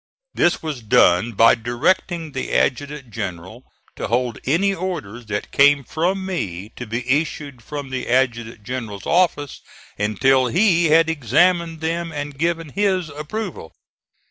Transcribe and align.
This 0.33 0.63
was 0.63 0.81
done 0.81 1.33
by 1.33 1.53
directing 1.53 2.31
the 2.31 2.53
adjutant 2.53 3.11
general 3.11 3.65
to 3.97 4.07
hold 4.07 4.39
any 4.45 4.73
orders 4.73 5.27
that 5.27 5.51
came 5.51 5.83
from 5.83 6.25
me 6.25 6.69
to 6.75 6.87
be 6.87 7.07
issued 7.07 7.61
from 7.61 7.91
the 7.91 8.09
adjutant 8.09 8.63
general's 8.63 9.05
office 9.05 9.61
until 9.99 10.47
he 10.47 10.85
had 10.87 11.07
examined 11.07 11.81
them 11.81 12.11
and 12.11 12.35
given 12.39 12.69
his 12.69 13.09
approval. 13.09 13.73